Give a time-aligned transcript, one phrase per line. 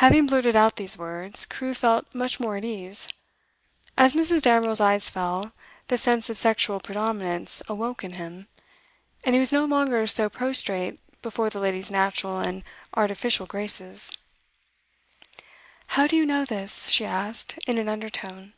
[0.00, 3.06] Having blurted out these words, Crewe felt much more at ease.
[3.98, 4.40] As Mrs.
[4.40, 5.52] Damerel's eyes fell,
[5.88, 8.48] the sense of sexual predominance awoke in him,
[9.24, 12.62] and he was no longer so prostrate before the lady's natural and
[12.94, 14.16] artificial graces.
[15.88, 18.54] 'How do you know this?' she asked, in an undertone.